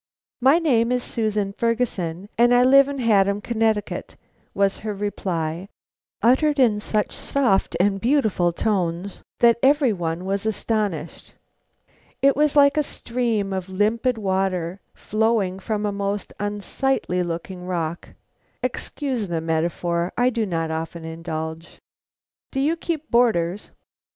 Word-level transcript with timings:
"My 0.41 0.57
name 0.57 0.91
is 0.91 1.03
Susan 1.03 1.53
Ferguson, 1.53 2.27
and 2.35 2.55
I 2.55 2.63
live 2.63 2.87
in 2.87 2.97
Haddam, 2.97 3.39
Connecticut," 3.39 4.17
was 4.55 4.79
her 4.79 4.95
reply, 4.95 5.67
uttered 6.23 6.57
in 6.57 6.79
such 6.79 7.11
soft 7.11 7.77
and 7.79 8.01
beautiful 8.01 8.51
tones 8.51 9.21
that 9.41 9.59
every 9.61 9.93
one 9.93 10.25
was 10.25 10.47
astonished. 10.47 11.35
It 12.19 12.35
was 12.35 12.55
like 12.55 12.77
a 12.77 12.81
stream 12.81 13.53
of 13.53 13.69
limpid 13.69 14.17
water 14.17 14.81
flowing 14.95 15.59
from 15.59 15.85
a 15.85 15.91
most 15.91 16.33
unsightly 16.39 17.21
looking 17.21 17.67
rock. 17.67 18.09
Excuse 18.63 19.27
the 19.27 19.39
metaphor; 19.39 20.11
I 20.17 20.31
do 20.31 20.47
not 20.47 20.71
often 20.71 21.05
indulge. 21.05 21.77
"Do 22.51 22.59
you 22.59 22.75
keep 22.75 23.11
boarders?" 23.11 23.69